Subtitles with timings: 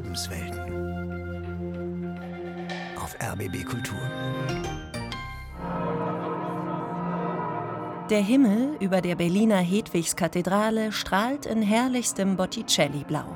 [0.00, 0.58] Lebenswelten.
[2.98, 3.98] Auf RBB Kultur.
[8.08, 13.26] Der Himmel über der Berliner Hedwigskathedrale strahlt in herrlichstem Botticelli-Blau.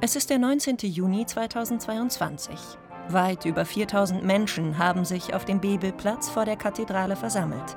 [0.00, 0.78] Es ist der 19.
[0.80, 2.58] Juni 2022.
[3.10, 7.76] Weit über 4000 Menschen haben sich auf dem Bebelplatz vor der Kathedrale versammelt.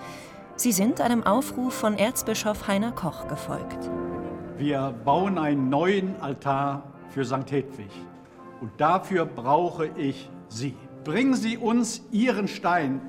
[0.55, 3.89] Sie sind einem Aufruf von Erzbischof Heiner Koch gefolgt.
[4.57, 7.51] Wir bauen einen neuen Altar für St.
[7.51, 7.89] Hedwig.
[8.61, 10.75] Und dafür brauche ich Sie.
[11.03, 13.01] Bringen Sie uns Ihren Stein,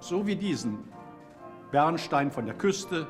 [0.00, 0.78] so wie diesen.
[1.70, 3.06] Bernstein von der Küste,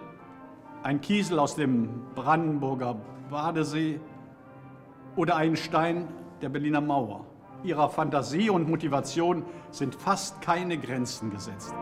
[0.83, 2.97] ein Kiesel aus dem Brandenburger
[3.31, 3.99] Badesee
[5.17, 6.09] oder einen Stein
[6.43, 7.25] der Berliner Mauer.
[7.65, 11.75] Ihrer Fantasie und Motivation sind fast keine Grenzen gesetzt.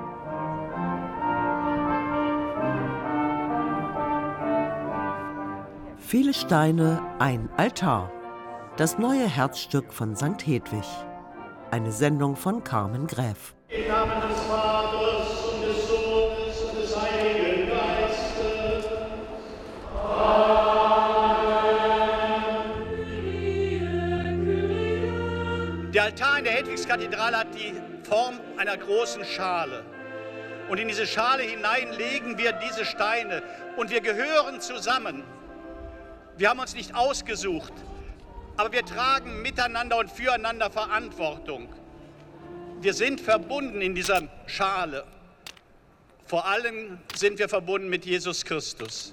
[6.10, 8.10] Viele Steine, ein Altar.
[8.78, 10.40] Das neue Herzstück von St.
[10.46, 10.86] Hedwig.
[11.70, 13.54] Eine Sendung von Carmen Gräf.
[13.68, 18.86] Im Namen des Vaters und des Sohnes und des Heiligen Geistes.
[25.92, 27.74] Der Altar in der Hedwigskathedrale hat die
[28.08, 29.84] Form einer großen Schale.
[30.70, 33.42] Und in diese Schale hinein legen wir diese Steine
[33.76, 35.22] und wir gehören zusammen.
[36.38, 37.72] Wir haben uns nicht ausgesucht,
[38.56, 41.68] aber wir tragen miteinander und füreinander Verantwortung.
[42.80, 45.04] Wir sind verbunden in dieser Schale.
[46.26, 49.12] Vor allem sind wir verbunden mit Jesus Christus.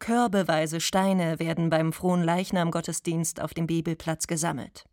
[0.00, 4.84] Körbeweise Steine werden beim frohen Leichnam-Gottesdienst auf dem Bibelplatz gesammelt.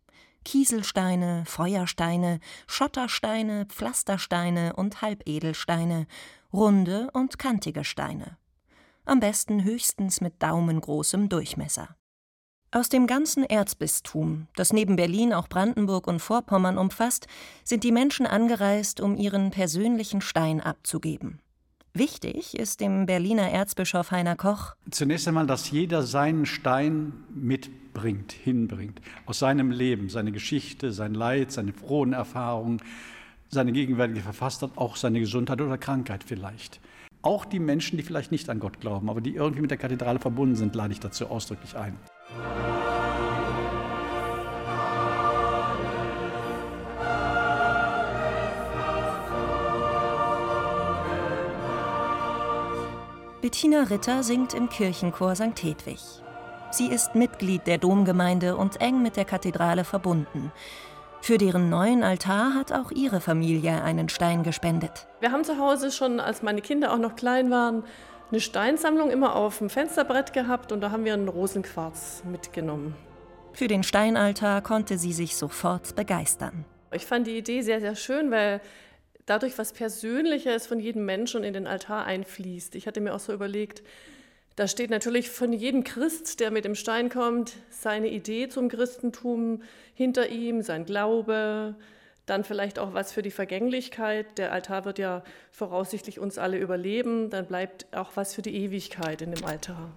[0.44, 6.06] Kieselsteine, Feuersteine, Schottersteine, Pflastersteine und Halbedelsteine,
[6.52, 8.36] runde und kantige Steine.
[9.10, 11.96] Am besten höchstens mit daumengroßem Durchmesser.
[12.70, 17.26] Aus dem ganzen Erzbistum, das neben Berlin auch Brandenburg und Vorpommern umfasst,
[17.64, 21.40] sind die Menschen angereist, um ihren persönlichen Stein abzugeben.
[21.92, 29.00] Wichtig ist dem Berliner Erzbischof Heiner Koch, Zunächst einmal, dass jeder seinen Stein mitbringt, hinbringt.
[29.26, 32.80] Aus seinem Leben, seine Geschichte, sein Leid, seine frohen Erfahrungen,
[33.48, 36.80] seine gegenwärtige Verfasstheit, auch seine Gesundheit oder Krankheit vielleicht.
[37.22, 40.18] Auch die Menschen, die vielleicht nicht an Gott glauben, aber die irgendwie mit der Kathedrale
[40.18, 41.98] verbunden sind, lade ich dazu ausdrücklich ein.
[53.42, 55.62] Bettina Ritter singt im Kirchenchor St.
[55.62, 56.00] Hedwig.
[56.70, 60.52] Sie ist Mitglied der Domgemeinde und eng mit der Kathedrale verbunden.
[61.22, 65.06] Für deren neuen Altar hat auch ihre Familie einen Stein gespendet.
[65.20, 67.84] Wir haben zu Hause schon, als meine Kinder auch noch klein waren,
[68.30, 72.94] eine Steinsammlung immer auf dem Fensterbrett gehabt und da haben wir einen Rosenquarz mitgenommen.
[73.52, 76.64] Für den Steinaltar konnte sie sich sofort begeistern.
[76.92, 78.60] Ich fand die Idee sehr, sehr schön, weil
[79.26, 82.74] dadurch was Persönliches von jedem Menschen in den Altar einfließt.
[82.76, 83.82] Ich hatte mir auch so überlegt,
[84.60, 89.62] da steht natürlich von jedem Christ, der mit dem Stein kommt, seine Idee zum Christentum
[89.94, 91.76] hinter ihm, sein Glaube,
[92.26, 94.36] dann vielleicht auch was für die Vergänglichkeit.
[94.36, 99.22] Der Altar wird ja voraussichtlich uns alle überleben, dann bleibt auch was für die Ewigkeit
[99.22, 99.92] in dem Altar.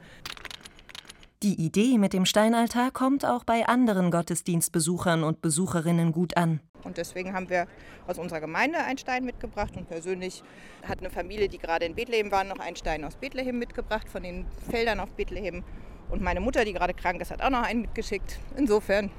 [1.43, 6.61] Die Idee mit dem Steinaltar kommt auch bei anderen Gottesdienstbesuchern und Besucherinnen gut an.
[6.85, 7.67] Und deswegen haben wir
[8.07, 9.73] aus unserer Gemeinde einen Stein mitgebracht.
[9.75, 10.41] Und persönlich
[10.87, 14.23] hat eine Familie, die gerade in Bethlehem war, noch einen Stein aus Bethlehem mitgebracht, von
[14.23, 15.65] den Feldern auf Bethlehem.
[16.09, 18.39] Und meine Mutter, die gerade krank ist, hat auch noch einen mitgeschickt.
[18.55, 19.11] Insofern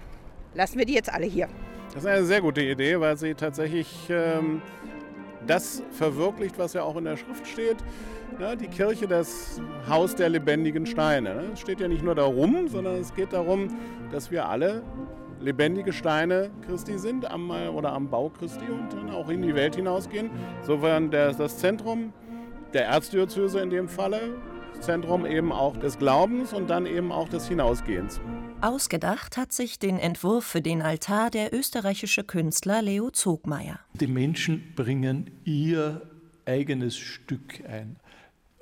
[0.54, 1.50] lassen wir die jetzt alle hier.
[1.92, 4.62] Das ist eine sehr gute Idee, weil sie tatsächlich ähm,
[5.46, 7.76] das verwirklicht, was ja auch in der Schrift steht.
[8.40, 11.34] Ja, die Kirche, das Haus der lebendigen Steine.
[11.34, 11.44] ne?
[11.52, 13.68] Es steht ja nicht nur darum, sondern es geht darum,
[14.10, 14.82] dass wir alle
[15.40, 19.76] lebendige Steine Christi sind am, oder am Bau Christi und dann auch in die Welt
[19.76, 20.30] hinausgehen.
[20.60, 22.12] Insofern der, das Zentrum
[22.72, 24.34] der Erzdiözese in dem Falle,
[24.80, 28.20] Zentrum eben auch des Glaubens und dann eben auch des Hinausgehens.
[28.64, 33.78] Ausgedacht hat sich den Entwurf für den Altar der österreichische Künstler Leo Zogmeier.
[33.92, 36.00] Die Menschen bringen ihr
[36.46, 37.96] eigenes Stück ein.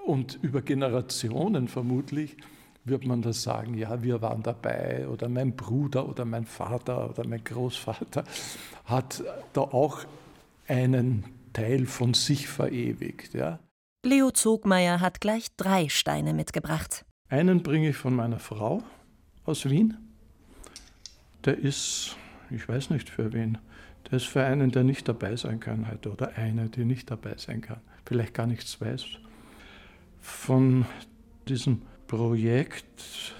[0.04, 2.37] Und über Generationen vermutlich
[2.84, 7.25] wird man das sagen, ja, wir waren dabei oder mein Bruder oder mein Vater oder
[7.25, 8.25] mein Großvater
[8.84, 9.22] hat
[9.52, 10.00] da auch
[10.66, 13.34] einen Teil von sich verewigt.
[13.34, 13.60] Ja.
[14.04, 17.04] Leo Zogmeier hat gleich drei Steine mitgebracht.
[17.28, 18.82] Einen bringe ich von meiner Frau
[19.44, 19.97] aus Wien.
[21.44, 22.17] Der ist,
[22.50, 23.59] ich weiß nicht für wen,
[24.11, 27.35] der ist für einen, der nicht dabei sein kann heute oder eine, die nicht dabei
[27.37, 29.05] sein kann, vielleicht gar nichts weiß.
[30.21, 30.87] Von
[31.49, 33.35] diesem Projekt,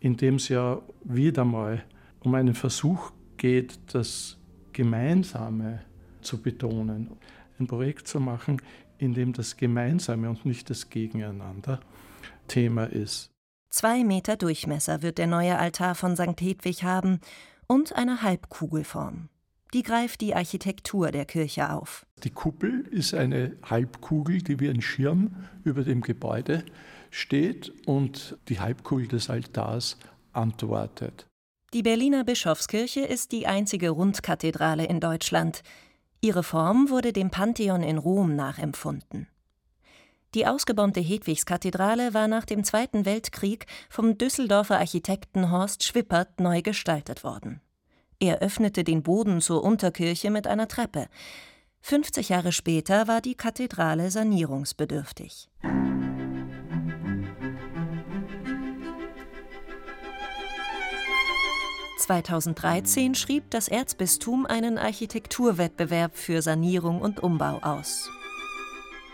[0.00, 1.84] in dem es ja wieder mal
[2.20, 4.36] um einen Versuch geht, das
[4.72, 5.80] Gemeinsame
[6.20, 7.10] zu betonen.
[7.58, 8.60] Ein Projekt zu machen,
[8.98, 11.80] in dem das Gemeinsame und nicht das Gegeneinander
[12.48, 13.30] Thema ist.
[13.70, 16.40] Zwei Meter Durchmesser wird der neue Altar von St.
[16.40, 17.20] Hedwig haben
[17.66, 19.28] und eine Halbkugelform.
[19.74, 22.06] Die greift die Architektur der Kirche auf.
[22.24, 26.64] Die Kuppel ist eine Halbkugel, die wie ein Schirm über dem Gebäude
[27.10, 29.98] steht und die Halbkugel des Altars
[30.32, 31.26] antwortet.
[31.74, 35.62] Die Berliner Bischofskirche ist die einzige Rundkathedrale in Deutschland.
[36.22, 39.28] Ihre Form wurde dem Pantheon in Rom nachempfunden.
[40.34, 47.24] Die ausgebombte Hedwigskathedrale war nach dem Zweiten Weltkrieg vom Düsseldorfer Architekten Horst Schwippert neu gestaltet
[47.24, 47.62] worden.
[48.20, 51.08] Er öffnete den Boden zur Unterkirche mit einer Treppe.
[51.80, 55.48] 50 Jahre später war die Kathedrale sanierungsbedürftig.
[62.08, 68.08] 2013 schrieb das Erzbistum einen Architekturwettbewerb für Sanierung und Umbau aus.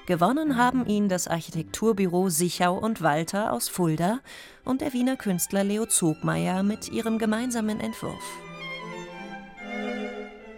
[0.07, 4.21] Gewonnen haben ihn das Architekturbüro Sichau und Walter aus Fulda
[4.63, 8.23] und der Wiener Künstler Leo Zogmeier mit ihrem gemeinsamen Entwurf.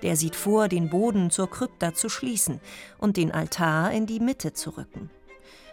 [0.03, 2.61] Der sieht vor, den Boden zur Krypta zu schließen
[2.99, 5.11] und den Altar in die Mitte zu rücken.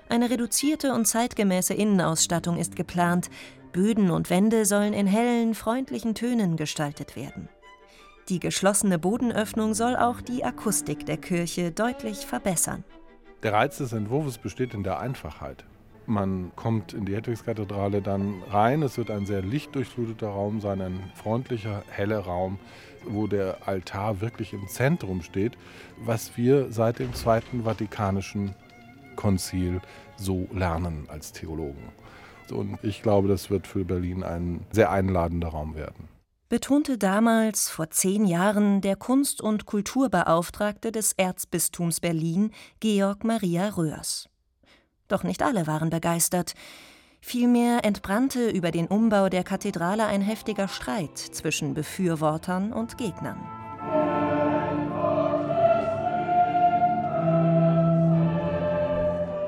[0.07, 3.31] Eine reduzierte und zeitgemäße Innenausstattung ist geplant,
[3.71, 7.49] Böden und Wände sollen in hellen, freundlichen Tönen gestaltet werden.
[8.29, 12.83] Die geschlossene Bodenöffnung soll auch die Akustik der Kirche deutlich verbessern.
[13.43, 15.65] Der Reiz des Entwurfs besteht in der Einfachheit.
[16.05, 18.81] Man kommt in die Hedwigskathedrale dann rein.
[18.81, 22.57] Es wird ein sehr lichtdurchfluteter Raum sein, ein freundlicher, heller Raum,
[23.05, 25.57] wo der Altar wirklich im Zentrum steht,
[25.97, 28.55] was wir seit dem Zweiten Vatikanischen
[29.17, 29.81] Konzil
[30.15, 31.91] so lernen als Theologen.
[32.49, 36.12] Und ich glaube, das wird für Berlin ein sehr einladender Raum werden.
[36.53, 44.29] Betonte damals, vor zehn Jahren, der Kunst- und Kulturbeauftragte des Erzbistums Berlin, Georg Maria Röhrs.
[45.07, 46.53] Doch nicht alle waren begeistert.
[47.21, 53.62] Vielmehr entbrannte über den Umbau der Kathedrale ein heftiger Streit zwischen Befürwortern und Gegnern.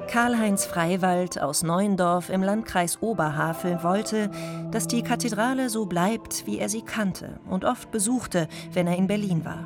[0.08, 4.30] Karl-Heinz Freiwald aus Neuendorf im Landkreis Oberhavel wollte,
[4.72, 9.08] dass die Kathedrale so bleibt, wie er sie kannte und oft besuchte, wenn er in
[9.08, 9.66] Berlin war.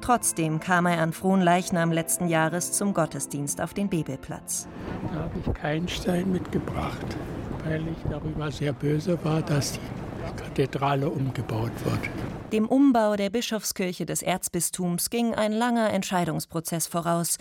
[0.00, 4.68] Trotzdem kam er an Fronleichnam letzten Jahres zum Gottesdienst auf den Bebelplatz.
[5.12, 7.16] Da habe ich keinen Stein mitgebracht,
[7.64, 12.00] weil ich darüber sehr böse war, dass die Kathedrale umgebaut wird.
[12.52, 17.36] Dem Umbau der Bischofskirche des Erzbistums ging ein langer Entscheidungsprozess voraus.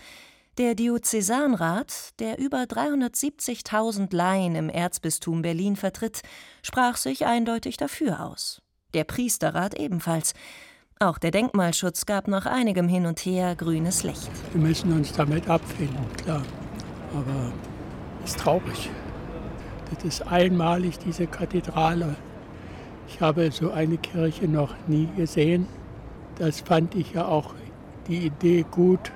[0.58, 6.24] Der Diözesanrat, der über 370.000 Laien im Erzbistum Berlin vertritt,
[6.64, 8.64] sprach sich eindeutig dafür aus.
[8.96, 10.34] Der Priesterrat ebenfalls.
[11.00, 14.32] Auch der Denkmalschutz gab nach einigem Hin und Her grünes Licht.
[14.52, 16.42] Wir müssen uns damit abfinden, klar.
[17.14, 17.54] Aber
[18.24, 18.90] es ist traurig.
[19.94, 22.16] Das ist einmalig, diese Kathedrale.
[23.08, 25.68] Ich habe so eine Kirche noch nie gesehen.
[26.40, 27.54] Das fand ich ja auch
[28.08, 29.12] die Idee gut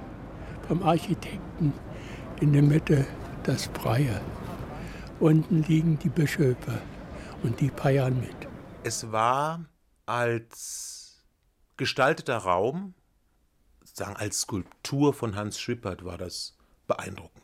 [0.71, 1.73] vom Architekten.
[2.39, 3.05] In der Mitte
[3.43, 4.21] das Freie.
[5.19, 6.81] Unten liegen die Bischöfe
[7.43, 8.47] und die feiern mit.
[8.81, 9.65] Es war
[10.05, 11.25] als
[11.75, 12.93] gestalteter Raum,
[13.83, 16.55] sagen als Skulptur von Hans Schwippert, war das
[16.87, 17.43] beeindruckend.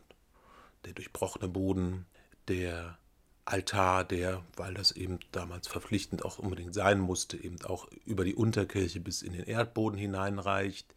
[0.86, 2.06] Der durchbrochene Boden,
[2.48, 2.98] der
[3.44, 8.36] Altar, der, weil das eben damals verpflichtend auch unbedingt sein musste, eben auch über die
[8.36, 10.96] Unterkirche bis in den Erdboden hineinreicht,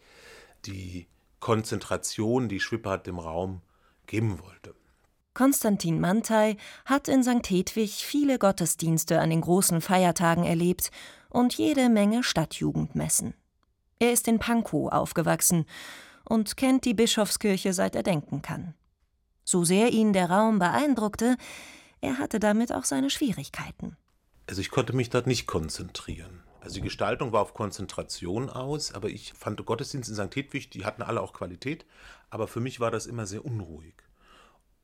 [0.65, 1.09] die
[1.41, 3.63] Konzentration, die Schwippert dem Raum
[4.07, 4.75] geben wollte.
[5.35, 7.49] Konstantin Mantei hat in St.
[7.49, 10.91] Hedwig viele Gottesdienste an den großen Feiertagen erlebt
[11.31, 13.35] und jede Menge Stadtjugendmessen.
[13.99, 15.67] Er ist in Pankow aufgewachsen
[16.25, 18.75] und kennt die Bischofskirche seit er denken kann.
[19.45, 21.37] So sehr ihn der Raum beeindruckte,
[22.01, 23.97] er hatte damit auch seine Schwierigkeiten.
[24.49, 26.43] Also ich konnte mich dort nicht konzentrieren.
[26.61, 30.37] Also die Gestaltung war auf Konzentration aus, aber ich fand Gottesdienst in St.
[30.37, 31.87] Hedwig, die hatten alle auch Qualität,
[32.29, 33.95] aber für mich war das immer sehr unruhig.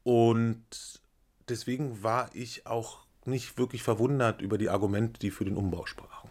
[0.02, 1.00] Und
[1.48, 6.30] deswegen war ich auch nicht wirklich verwundert über die Argumente, die für den Umbau sprachen.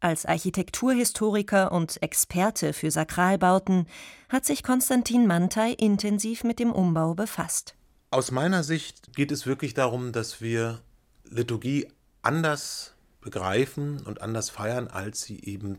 [0.00, 3.86] Als Architekturhistoriker und Experte für Sakralbauten
[4.28, 7.74] hat sich Konstantin Mantei intensiv mit dem Umbau befasst.
[8.10, 10.80] Aus meiner Sicht geht es wirklich darum, dass wir
[11.24, 11.88] Liturgie
[12.22, 12.95] anders
[13.26, 15.78] begreifen und anders feiern, als sie eben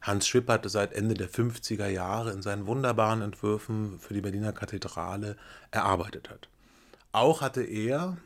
[0.00, 5.36] Hans Schwippert seit Ende der 50er Jahre in seinen wunderbaren Entwürfen für die Berliner Kathedrale
[5.72, 6.48] erarbeitet hat.
[7.10, 8.16] Auch hatte er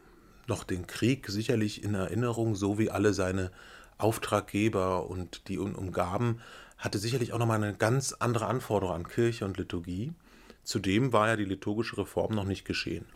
[0.47, 3.51] noch den Krieg sicherlich in Erinnerung, so wie alle seine
[3.97, 6.41] Auftraggeber und die ihn umgaben,
[6.77, 10.13] hatte sicherlich auch nochmal eine ganz andere Anforderung an Kirche und Liturgie.
[10.65, 13.07] Zudem war ja die liturgische Reform noch nicht geschehen.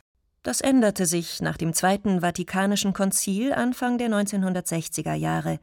[0.45, 5.59] Das änderte sich nach dem Zweiten Vatikanischen Konzil Anfang der 1960er Jahre.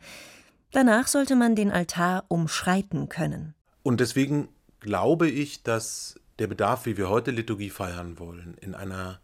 [0.72, 3.54] Danach sollte man den Altar umschreiten können.
[3.84, 9.20] Und deswegen glaube ich, dass der Bedarf, wie wir heute Liturgie feiern wollen, in einer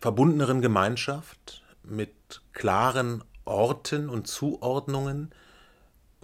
[0.00, 5.30] verbundeneren Gemeinschaft mit klaren Orten und Zuordnungen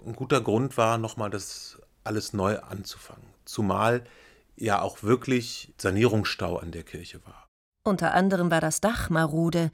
[0.05, 3.29] ein guter Grund war, nochmal das alles neu anzufangen.
[3.45, 4.03] Zumal
[4.57, 7.46] ja auch wirklich Sanierungsstau an der Kirche war.
[7.87, 9.71] Unter anderem war das Dach marode,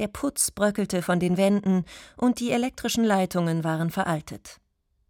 [0.00, 1.84] der Putz bröckelte von den Wänden
[2.16, 4.58] und die elektrischen Leitungen waren veraltet.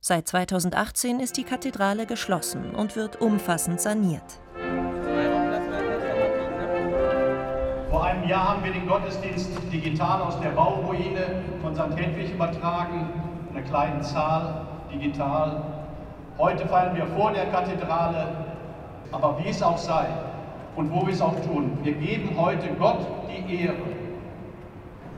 [0.01, 4.41] Seit 2018 ist die Kathedrale geschlossen und wird umfassend saniert.
[7.89, 11.97] Vor einem Jahr haben wir den Gottesdienst digital aus der Bauruine von St.
[11.97, 13.09] Hedwig übertragen,
[13.49, 15.63] in einer kleinen Zahl, digital.
[16.37, 18.37] Heute feiern wir vor der Kathedrale,
[19.13, 20.07] aber wie es auch sei
[20.76, 23.76] und wo wir es auch tun, wir geben heute Gott die Ehre.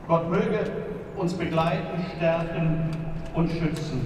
[0.07, 0.71] Gott möge
[1.17, 2.89] uns begleiten, stärken
[3.33, 4.01] und schützen.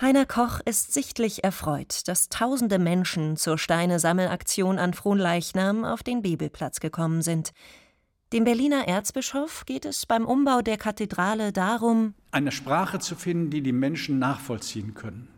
[0.00, 6.80] Heiner Koch ist sichtlich erfreut, dass tausende Menschen zur Steine-Sammelaktion an Fronleichnam auf den Bibelplatz
[6.80, 7.52] gekommen sind.
[8.32, 13.62] Dem Berliner Erzbischof geht es beim Umbau der Kathedrale darum, eine Sprache zu finden, die
[13.62, 15.28] die Menschen nachvollziehen können.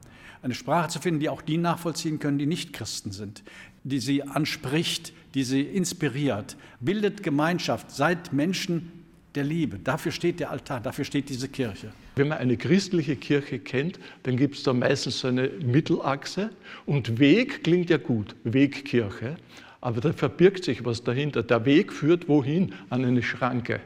[0.46, 3.42] Eine Sprache zu finden, die auch die nachvollziehen können, die nicht Christen sind,
[3.82, 8.92] die sie anspricht, die sie inspiriert, bildet Gemeinschaft, seid Menschen
[9.34, 9.80] der Liebe.
[9.80, 11.90] Dafür steht der Altar, dafür steht diese Kirche.
[12.14, 16.50] Wenn man eine christliche Kirche kennt, dann gibt es da meistens so eine Mittelachse
[16.86, 19.38] und Weg klingt ja gut, Wegkirche,
[19.80, 21.42] aber da verbirgt sich was dahinter.
[21.42, 22.72] Der Weg führt wohin?
[22.88, 23.80] An eine Schranke.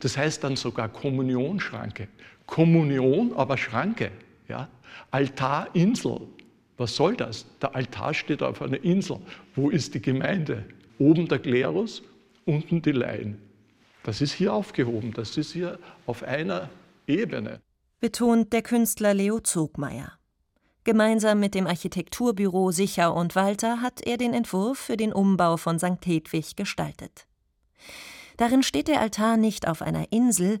[0.00, 2.08] Das heißt dann sogar Kommunionschranke.
[2.46, 4.10] Kommunion, aber Schranke.
[4.48, 4.68] Ja?
[5.10, 6.20] Altarinsel.
[6.76, 7.46] Was soll das?
[7.60, 9.18] Der Altar steht auf einer Insel.
[9.54, 10.64] Wo ist die Gemeinde?
[10.98, 12.02] Oben der Klerus,
[12.44, 13.38] unten die Laien.
[14.02, 16.68] Das ist hier aufgehoben, das ist hier auf einer
[17.06, 17.60] Ebene.
[18.00, 20.12] Betont der Künstler Leo Zogmeier.
[20.84, 25.78] Gemeinsam mit dem Architekturbüro Sicher und Walter hat er den Entwurf für den Umbau von
[25.78, 26.04] St.
[26.04, 27.26] Hedwig gestaltet.
[28.36, 30.58] Darin steht der Altar nicht auf einer Insel,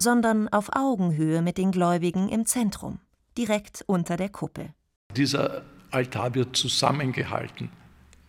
[0.00, 2.98] sondern auf Augenhöhe mit den Gläubigen im Zentrum,
[3.36, 4.70] direkt unter der Kuppel.
[5.16, 7.70] Dieser Altar wird zusammengehalten.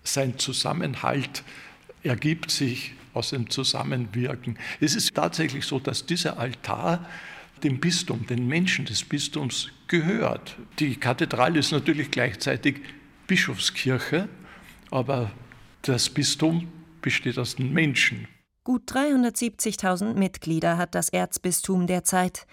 [0.03, 1.43] Sein Zusammenhalt
[2.03, 4.57] ergibt sich aus dem Zusammenwirken.
[4.79, 7.05] Es ist tatsächlich so, dass dieser Altar
[7.63, 10.57] dem Bistum, den Menschen des Bistums gehört.
[10.79, 12.81] Die Kathedrale ist natürlich gleichzeitig
[13.27, 14.27] Bischofskirche,
[14.89, 15.31] aber
[15.83, 18.27] das Bistum besteht aus den Menschen.
[18.63, 22.45] Gut 370.000 Mitglieder hat das Erzbistum derzeit.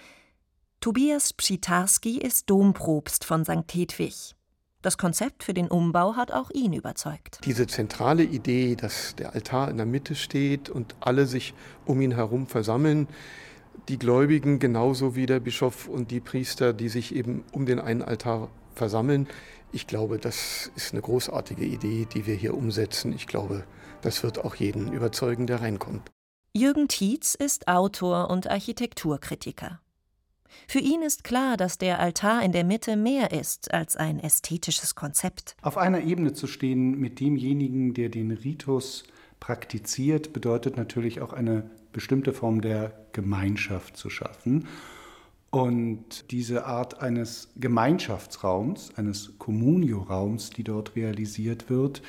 [0.81, 3.75] Tobias Pschitarski ist Domprobst von St.
[3.75, 4.37] Hedwig.
[4.81, 7.41] Das Konzept für den Umbau hat auch ihn überzeugt.
[7.45, 11.53] Diese zentrale Idee, dass der Altar in der Mitte steht und alle sich
[11.85, 13.09] um ihn herum versammeln,
[13.89, 18.03] die Gläubigen genauso wie der Bischof und die Priester, die sich eben um den einen
[18.03, 19.27] Altar versammeln.
[19.73, 23.13] Ich glaube, das ist eine großartige Idee, die wir hier umsetzen.
[23.13, 23.65] Ich glaube,
[24.01, 26.09] das wird auch jeden überzeugen, der reinkommt.
[26.55, 29.81] Jürgen Tietz ist Autor und Architekturkritiker.
[30.67, 34.95] Für ihn ist klar, dass der Altar in der Mitte mehr ist als ein ästhetisches
[34.95, 35.57] Konzept.
[35.63, 39.05] Auf einer Ebene zu stehen mit demjenigen, der den Ritus
[39.41, 44.67] praktiziert, bedeutet natürlich auch eine bestimmte Form der Gemeinschaft zu schaffen.
[45.51, 52.03] Und diese Art eines Gemeinschaftsraums, eines Communio-Raums, die dort realisiert wird,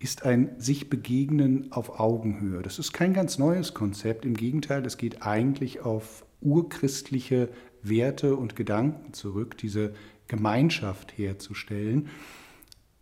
[0.00, 2.62] ist ein sich begegnen auf Augenhöhe.
[2.62, 4.24] Das ist kein ganz neues Konzept.
[4.24, 7.50] Im Gegenteil, es geht eigentlich auf urchristliche
[7.82, 9.94] Werte und Gedanken zurück, diese
[10.28, 12.08] Gemeinschaft herzustellen.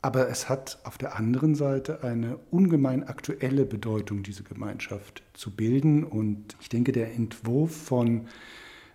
[0.00, 6.04] Aber es hat auf der anderen Seite eine ungemein aktuelle Bedeutung, diese Gemeinschaft zu bilden.
[6.04, 8.28] Und ich denke, der Entwurf von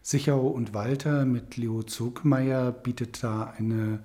[0.02, 4.04] Sichau und Walter mit Leo Zogmeier bietet da eine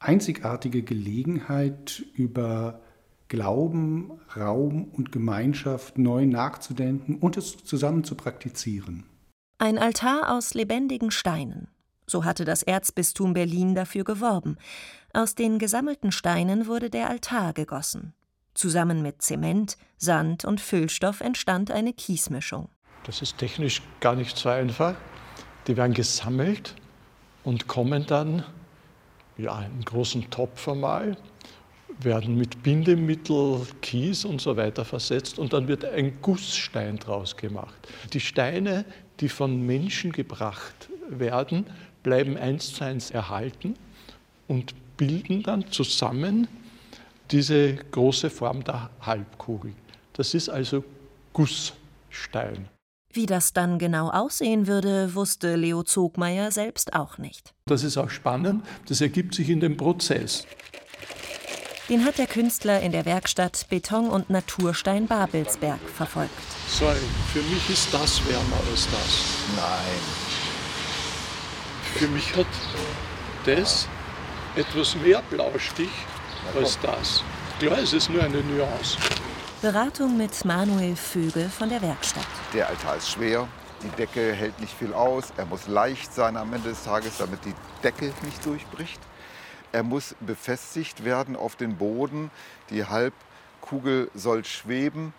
[0.00, 2.80] einzigartige Gelegenheit, über
[3.28, 9.04] Glauben, Raum und Gemeinschaft neu nachzudenken und es zusammen zu praktizieren.
[9.62, 11.68] Ein Altar aus lebendigen Steinen.
[12.08, 14.56] So hatte das Erzbistum Berlin dafür geworben.
[15.12, 18.12] Aus den gesammelten Steinen wurde der Altar gegossen.
[18.54, 22.70] Zusammen mit Zement, Sand und Füllstoff entstand eine Kiesmischung.
[23.04, 24.96] Das ist technisch gar nicht so einfach.
[25.68, 26.74] Die werden gesammelt
[27.44, 28.44] und kommen dann
[29.38, 31.16] ja, in einen großen Topf einmal
[32.00, 37.88] werden mit Bindemittel, Kies und so weiter versetzt und dann wird ein Gussstein draus gemacht.
[38.12, 38.84] Die Steine,
[39.20, 41.66] die von Menschen gebracht werden,
[42.02, 43.74] bleiben eins zu eins erhalten
[44.48, 46.48] und bilden dann zusammen
[47.30, 49.72] diese große Form der Halbkugel.
[50.12, 50.84] Das ist also
[51.32, 52.68] Gussstein.
[53.14, 57.52] Wie das dann genau aussehen würde, wusste Leo Zogmeier selbst auch nicht.
[57.66, 60.46] Das ist auch spannend, das ergibt sich in dem Prozess.
[61.92, 66.32] Den hat der Künstler in der Werkstatt Beton und Naturstein Babelsberg verfolgt.
[66.66, 66.96] Sorry,
[67.34, 69.26] für mich ist das wärmer als das.
[69.54, 70.00] Nein.
[71.96, 72.46] Für mich hat
[73.44, 73.86] das
[74.56, 75.90] etwas mehr Blaustich
[76.56, 77.22] als das.
[77.58, 78.96] Klar, es ist nur eine Nuance.
[79.60, 82.24] Beratung mit Manuel Vögel von der Werkstatt.
[82.54, 83.46] Der Altar ist schwer,
[83.82, 87.44] die Decke hält nicht viel aus, er muss leicht sein am Ende des Tages, damit
[87.44, 88.98] die Decke nicht durchbricht.
[89.72, 92.30] Er muss befestigt werden auf den Boden,
[92.68, 95.14] die Halbkugel soll schweben.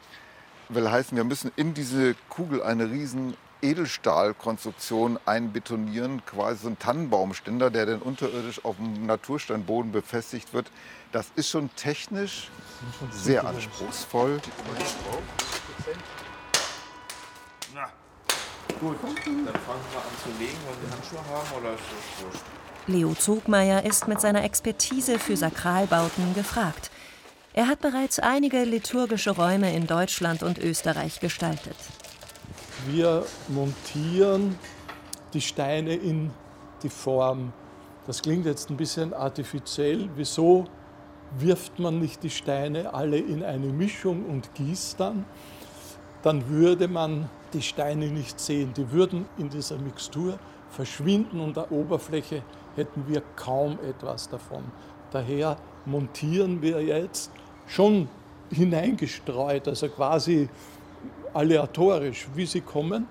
[0.70, 7.72] Will heißen, wir müssen in diese Kugel eine riesen Edelstahlkonstruktion einbetonieren, quasi so ein Tannenbaumständer,
[7.72, 10.70] der dann unterirdisch auf dem Natursteinboden befestigt wird.
[11.12, 12.50] Das ist schon technisch
[13.12, 14.40] sehr anspruchsvoll.
[18.80, 22.63] Gut, dann fangen wir an zu legen, weil wir Handschuhe haben oder ist das wurscht?
[22.86, 26.92] Leo Zogmeier ist mit seiner Expertise für Sakralbauten gefragt.
[27.54, 31.78] Er hat bereits einige liturgische Räume in Deutschland und Österreich gestaltet.
[32.90, 34.60] Wir montieren
[35.34, 36.32] die Steine in
[36.82, 37.54] die Form.
[38.06, 40.10] Das klingt jetzt ein bisschen artifiziell.
[40.16, 40.66] Wieso
[41.40, 45.24] wirft man nicht die Steine alle in eine Mischung und gießt dann?
[46.22, 48.74] Dann würde man die Steine nicht sehen.
[48.76, 50.38] Die würden in dieser Mixtur
[50.70, 52.44] verschwinden und der Oberfläche
[52.76, 54.64] hätten wir kaum etwas davon.
[55.12, 57.32] Daher montieren wir jetzt
[57.68, 58.08] schon
[58.52, 60.50] hineingestreut, also quasi
[61.34, 63.08] aleatorisch, wie sie kommen,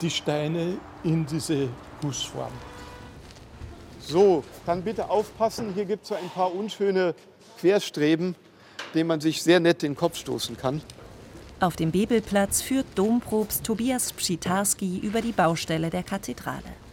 [0.00, 1.68] die Steine in diese
[2.00, 2.52] Gussform.
[4.00, 7.14] So, dann bitte aufpassen, hier gibt es so ein paar unschöne
[7.58, 8.36] Querstreben,
[8.94, 10.80] denen man sich sehr nett den Kopf stoßen kann.
[11.58, 16.85] Auf dem Bebelplatz führt Domprobst Tobias Pschitarski über die Baustelle der Kathedrale.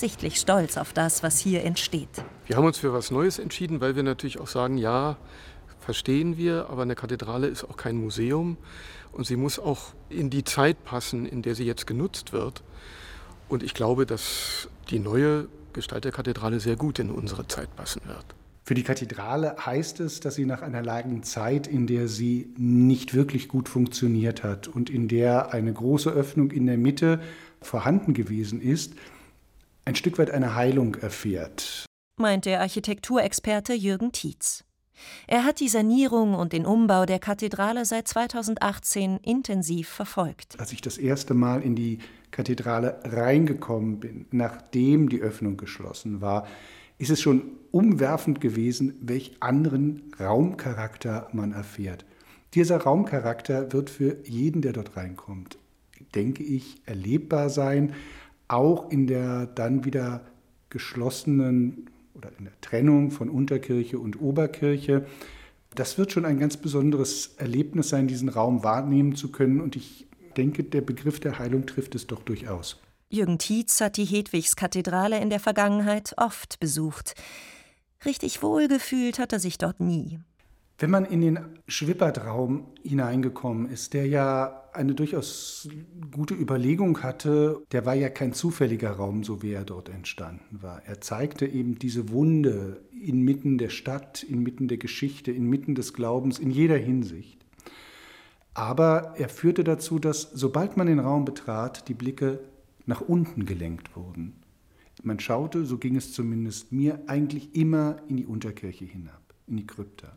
[0.00, 2.08] Sichtlich stolz auf das, was hier entsteht.
[2.46, 5.18] Wir haben uns für was Neues entschieden, weil wir natürlich auch sagen, ja,
[5.78, 8.56] verstehen wir, aber eine Kathedrale ist auch kein Museum
[9.12, 12.62] und sie muss auch in die Zeit passen, in der sie jetzt genutzt wird.
[13.50, 18.00] Und ich glaube, dass die neue Gestalt der Kathedrale sehr gut in unsere Zeit passen
[18.06, 18.24] wird.
[18.64, 23.12] Für die Kathedrale heißt es, dass sie nach einer langen Zeit, in der sie nicht
[23.12, 27.20] wirklich gut funktioniert hat und in der eine große Öffnung in der Mitte
[27.60, 28.94] vorhanden gewesen ist,
[29.84, 31.86] ein Stück weit eine Heilung erfährt.
[32.16, 34.64] Meint der Architekturexperte Jürgen Tietz.
[35.26, 40.58] Er hat die Sanierung und den Umbau der Kathedrale seit 2018 intensiv verfolgt.
[40.58, 41.98] Als ich das erste Mal in die
[42.30, 46.46] Kathedrale reingekommen bin, nachdem die Öffnung geschlossen war,
[46.98, 52.04] ist es schon umwerfend gewesen, welch anderen Raumcharakter man erfährt.
[52.54, 55.56] Dieser Raumcharakter wird für jeden, der dort reinkommt,
[56.14, 57.94] denke ich, erlebbar sein,
[58.52, 60.22] auch in der dann wieder
[60.70, 65.06] geschlossenen oder in der Trennung von Unterkirche und Oberkirche.
[65.74, 69.60] Das wird schon ein ganz besonderes Erlebnis sein, diesen Raum wahrnehmen zu können.
[69.60, 72.80] Und ich denke, der Begriff der Heilung trifft es doch durchaus.
[73.08, 77.14] Jürgen Tietz hat die Hedwigskathedrale in der Vergangenheit oft besucht.
[78.04, 80.20] Richtig wohlgefühlt hat er sich dort nie.
[80.80, 81.38] Wenn man in den
[81.68, 85.68] Schwippertraum hineingekommen ist, der ja eine durchaus
[86.10, 90.82] gute Überlegung hatte, der war ja kein zufälliger Raum, so wie er dort entstanden war.
[90.86, 96.50] Er zeigte eben diese Wunde inmitten der Stadt, inmitten der Geschichte, inmitten des Glaubens, in
[96.50, 97.44] jeder Hinsicht.
[98.54, 102.40] Aber er führte dazu, dass sobald man den Raum betrat, die Blicke
[102.86, 104.32] nach unten gelenkt wurden.
[105.02, 109.66] Man schaute, so ging es zumindest mir, eigentlich immer in die Unterkirche hinab, in die
[109.66, 110.16] Krypta.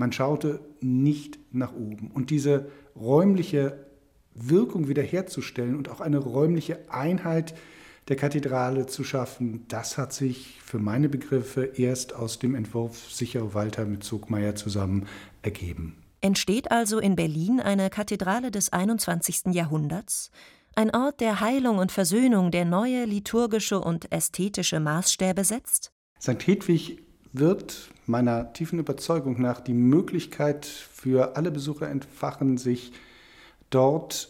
[0.00, 2.10] Man schaute nicht nach oben.
[2.14, 3.84] Und diese räumliche
[4.34, 7.54] Wirkung wiederherzustellen und auch eine räumliche Einheit
[8.08, 13.52] der Kathedrale zu schaffen, das hat sich für meine Begriffe erst aus dem Entwurf Sicher
[13.52, 15.06] Walter mit Zogmeier zusammen
[15.42, 15.98] ergeben.
[16.22, 19.52] Entsteht also in Berlin eine Kathedrale des 21.
[19.52, 20.30] Jahrhunderts?
[20.76, 25.92] Ein Ort der Heilung und Versöhnung, der neue liturgische und ästhetische Maßstäbe setzt?
[26.18, 26.46] St.
[26.46, 27.02] Hedwig
[27.34, 32.92] wird meiner tiefen Überzeugung nach die Möglichkeit für alle Besucher entfachen, sich
[33.70, 34.28] dort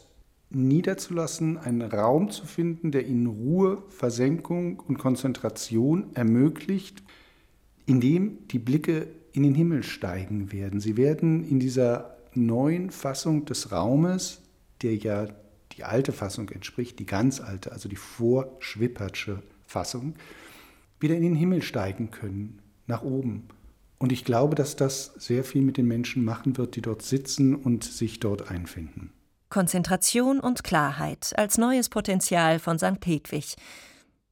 [0.50, 7.02] niederzulassen, einen Raum zu finden, der ihnen Ruhe, Versenkung und Konzentration ermöglicht,
[7.86, 10.80] in dem die Blicke in den Himmel steigen werden.
[10.80, 14.40] Sie werden in dieser neuen Fassung des Raumes,
[14.82, 15.28] der ja
[15.72, 20.14] die alte Fassung entspricht, die ganz alte, also die vorschwippertsche Fassung,
[20.98, 23.44] wieder in den Himmel steigen können, nach oben.
[24.00, 27.54] Und ich glaube, dass das sehr viel mit den Menschen machen wird, die dort sitzen
[27.54, 29.12] und sich dort einfinden.
[29.50, 33.04] Konzentration und Klarheit als neues Potenzial von St.
[33.04, 33.56] Hedwig.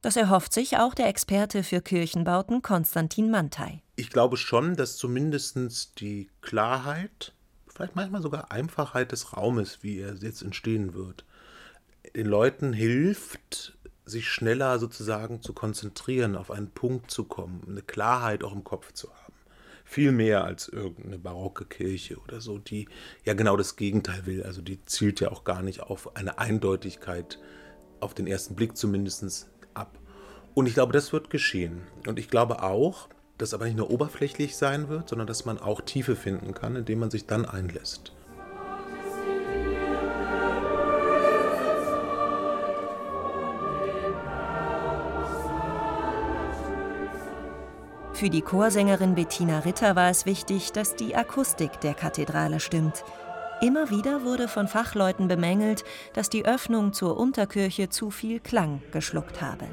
[0.01, 3.83] Das erhofft sich auch der Experte für Kirchenbauten Konstantin Mantei.
[3.95, 7.33] Ich glaube schon, dass zumindest die Klarheit,
[7.67, 11.25] vielleicht manchmal sogar Einfachheit des Raumes, wie er jetzt entstehen wird,
[12.15, 18.43] den Leuten hilft, sich schneller sozusagen zu konzentrieren, auf einen Punkt zu kommen, eine Klarheit
[18.43, 19.18] auch im Kopf zu haben.
[19.89, 22.87] Viel mehr als irgendeine barocke Kirche oder so, die
[23.25, 24.43] ja genau das Gegenteil will.
[24.43, 27.39] Also die zielt ja auch gar nicht auf eine Eindeutigkeit,
[27.99, 29.97] auf den ersten Blick zumindest ab.
[30.53, 31.81] Und ich glaube, das wird geschehen.
[32.05, 35.81] Und ich glaube auch, dass aber nicht nur oberflächlich sein wird, sondern dass man auch
[35.81, 38.13] Tiefe finden kann, indem man sich dann einlässt.
[48.19, 53.05] Für die Chorsängerin Bettina Ritter war es wichtig, dass die Akustik der Kathedrale stimmt.
[53.61, 59.41] Immer wieder wurde von Fachleuten bemängelt, dass die Öffnung zur Unterkirche zu viel Klang geschluckt
[59.41, 59.67] habe.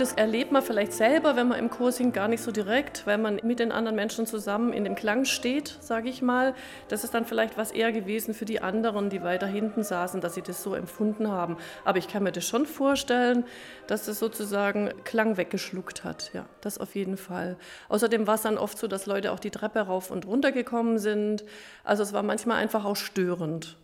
[0.00, 3.18] Das erlebt man vielleicht selber, wenn man im Chor singt, gar nicht so direkt, weil
[3.18, 6.54] man mit den anderen Menschen zusammen in dem Klang steht, sage ich mal.
[6.88, 10.32] Das ist dann vielleicht was eher gewesen für die anderen, die weiter hinten saßen, dass
[10.32, 11.58] sie das so empfunden haben.
[11.84, 13.44] Aber ich kann mir das schon vorstellen,
[13.88, 16.30] dass es sozusagen Klang weggeschluckt hat.
[16.32, 17.58] Ja, das auf jeden Fall.
[17.90, 20.98] Außerdem war es dann oft so, dass Leute auch die Treppe rauf und runter gekommen
[20.98, 21.44] sind.
[21.84, 23.76] Also es war manchmal einfach auch störend,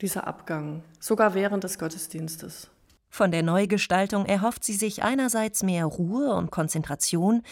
[0.00, 2.70] dieser Abgang, sogar während des Gottesdienstes.
[3.10, 7.42] Von der Neugestaltung erhofft sie sich einerseits mehr Ruhe und Konzentration,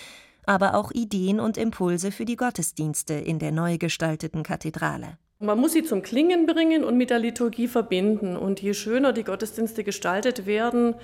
[0.46, 5.18] aber auch Ideen und Impulse für die Gottesdienste in der neu gestalteten Kathedrale.
[5.40, 8.36] Man muss sie zum Klingen bringen und mit der Liturgie verbinden.
[8.36, 10.94] Und je schöner die Gottesdienste gestaltet werden,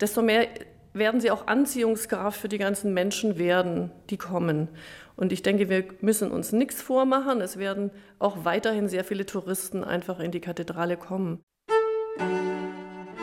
[0.00, 0.48] desto mehr
[0.92, 4.68] werden sie auch Anziehungskraft für die ganzen Menschen werden, die kommen.
[5.16, 7.40] Und ich denke, wir müssen uns nichts vormachen.
[7.40, 11.40] Es werden auch weiterhin sehr viele Touristen einfach in die Kathedrale kommen.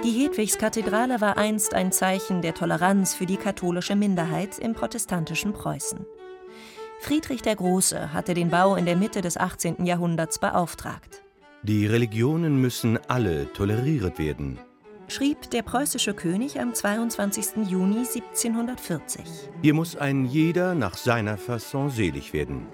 [0.03, 6.07] Die Hedwigskathedrale war einst ein Zeichen der Toleranz für die katholische Minderheit im protestantischen Preußen.
[7.01, 9.85] Friedrich der Große hatte den Bau in der Mitte des 18.
[9.85, 11.21] Jahrhunderts beauftragt.
[11.61, 14.59] Die Religionen müssen alle toleriert werden,
[15.07, 17.69] schrieb der preußische König am 22.
[17.69, 19.21] Juni 1740.
[19.61, 22.65] Hier muss ein jeder nach seiner Fasson selig werden.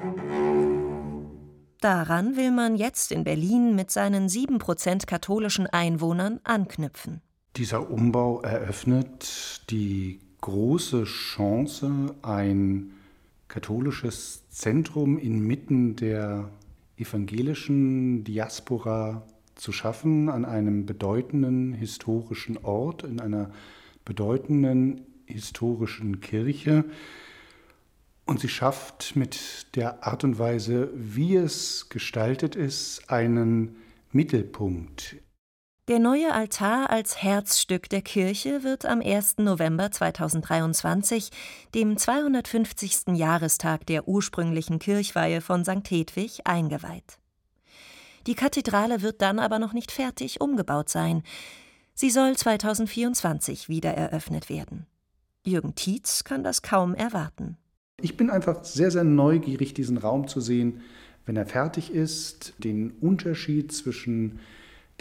[1.80, 7.22] Daran will man jetzt in Berlin mit seinen 7% katholischen Einwohnern anknüpfen.
[7.56, 12.92] Dieser Umbau eröffnet die große Chance, ein
[13.48, 16.50] katholisches Zentrum inmitten der
[16.98, 19.24] evangelischen Diaspora
[19.56, 23.52] zu schaffen, an einem bedeutenden historischen Ort, in einer
[24.04, 26.86] bedeutenden historischen Kirche,
[28.28, 33.78] und sie schafft mit der Art und Weise, wie es gestaltet ist, einen
[34.12, 35.16] Mittelpunkt.
[35.88, 39.38] Der neue Altar als Herzstück der Kirche wird am 1.
[39.38, 41.30] November 2023,
[41.74, 43.16] dem 250.
[43.16, 45.90] Jahrestag der ursprünglichen Kirchweihe von St.
[45.90, 47.20] Hedwig, eingeweiht.
[48.28, 51.24] Die Kathedrale wird dann aber noch nicht fertig umgebaut sein.
[51.94, 54.88] Sie soll 2024 wieder eröffnet werden.
[55.46, 57.58] Jürgen Tietz kann das kaum erwarten.
[58.00, 60.82] Ich bin einfach sehr, sehr neugierig, diesen Raum zu sehen,
[61.26, 64.38] wenn er fertig ist, den Unterschied zwischen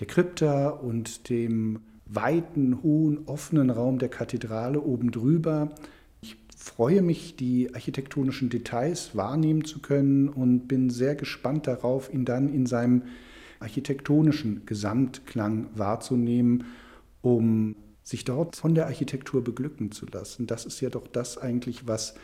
[0.01, 5.75] der Krypta und dem weiten, hohen, offenen Raum der Kathedrale oben drüber.
[6.23, 12.25] Ich freue mich, die architektonischen Details wahrnehmen zu können und bin sehr gespannt darauf, ihn
[12.25, 13.03] dann in seinem
[13.61, 16.65] architektonischen Gesamtklang wahrzunehmen,
[17.21, 20.47] um sich dort von der Architektur beglücken zu lassen.
[20.47, 22.15] Das ist ja doch das eigentlich, was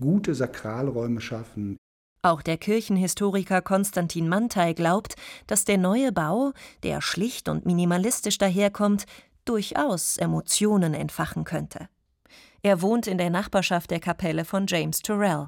[0.00, 1.76] gute Sakralräume schaffen.
[2.22, 5.14] Auch der Kirchenhistoriker Konstantin Mantei glaubt,
[5.46, 9.06] dass der neue Bau, der schlicht und minimalistisch daherkommt,
[9.44, 11.88] durchaus Emotionen entfachen könnte.
[12.62, 15.46] Er wohnt in der Nachbarschaft der Kapelle von James Turrell,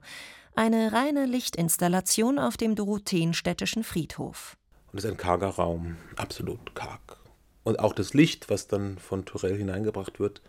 [0.55, 4.57] eine reine Lichtinstallation auf dem Dorotheenstädtischen Friedhof.
[4.93, 7.19] Und es ist ein karger Raum, absolut karg.
[7.65, 10.43] Und auch das Licht, was dann von Turrell hineingebracht wird,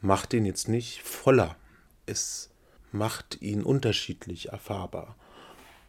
[0.00, 1.56] macht ihn jetzt nicht voller.
[2.06, 2.50] Es
[2.94, 5.16] macht ihn unterschiedlich erfahrbar.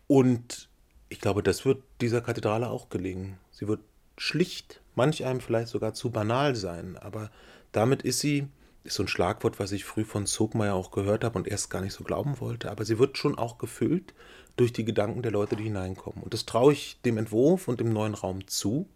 [0.08, 0.70] Und
[1.10, 3.38] ich glaube, das wird dieser Kathedrale auch gelingen.
[3.52, 3.82] Sie wird
[4.18, 7.32] schlicht, manch einem vielleicht sogar zu banal sein, aber
[7.72, 8.48] damit ist sie
[8.86, 11.82] ist so ein Schlagwort, was ich früh von Zogmeier auch gehört habe und erst gar
[11.82, 12.70] nicht so glauben wollte.
[12.70, 14.14] Aber sie wird schon auch gefüllt
[14.58, 16.24] durch die Gedanken der Leute, die hineinkommen.
[16.24, 18.88] Und das traue ich dem Entwurf und dem neuen Raum zu.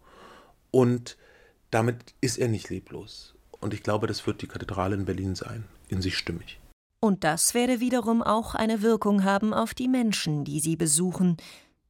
[0.70, 1.16] Und
[1.72, 3.34] damit ist er nicht leblos.
[3.60, 6.60] Und ich glaube, das wird die Kathedrale in Berlin sein, in sich stimmig.
[7.00, 11.38] Und das werde wiederum auch eine Wirkung haben auf die Menschen, die sie besuchen.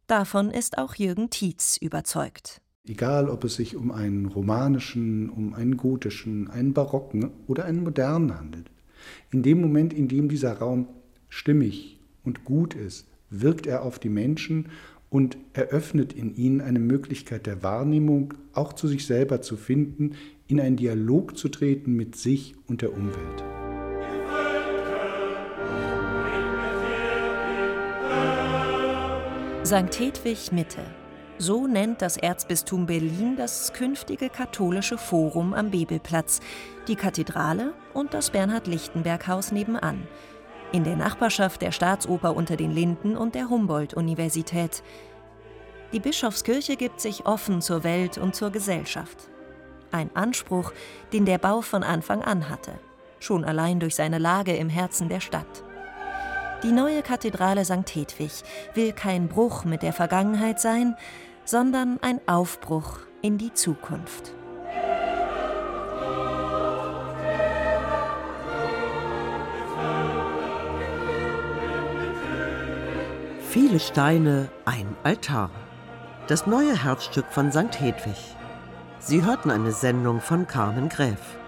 [0.07, 2.61] Davon ist auch Jürgen Tietz überzeugt.
[2.87, 8.39] Egal, ob es sich um einen romanischen, um einen gotischen, einen barocken oder einen modernen
[8.39, 8.71] handelt.
[9.33, 10.89] In dem Moment, in dem dieser Raum
[11.29, 14.69] stimmig und gut ist, wirkt er auf die Menschen
[15.09, 20.13] und eröffnet in ihnen eine Möglichkeit der Wahrnehmung, auch zu sich selber zu finden,
[20.47, 23.60] in einen Dialog zu treten mit sich und der Umwelt.
[29.71, 30.01] St.
[30.01, 30.83] Hedwig Mitte
[31.39, 36.41] so nennt das Erzbistum Berlin das künftige katholische Forum am Bebelplatz,
[36.89, 40.09] die Kathedrale und das Bernhard-Lichtenberg-Haus nebenan.
[40.73, 44.83] In der Nachbarschaft der Staatsoper unter den Linden und der Humboldt-Universität.
[45.93, 49.31] Die Bischofskirche gibt sich offen zur Welt und zur Gesellschaft.
[49.93, 50.73] Ein Anspruch,
[51.13, 52.73] den der Bau von Anfang an hatte,
[53.21, 55.63] schon allein durch seine Lage im Herzen der Stadt.
[56.63, 57.95] Die neue Kathedrale St.
[57.95, 58.43] Hedwig
[58.75, 60.95] will kein Bruch mit der Vergangenheit sein,
[61.47, 64.35] sondern ein Aufbruch in die Zukunft.
[73.49, 75.51] Viele Steine, ein Altar.
[76.29, 77.81] Das neue Herzstück von St.
[77.81, 78.37] Hedwig.
[78.99, 81.39] Sie hörten eine Sendung von Carmen Gräf.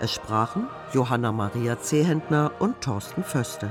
[0.00, 3.70] Es sprachen Johanna Maria Zehentner und Thorsten Föste.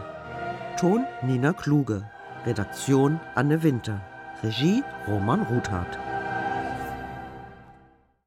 [0.80, 2.02] Ton Nina Kluge.
[2.46, 4.00] Redaktion Anne Winter.
[4.42, 6.09] Regie Roman Ruthardt.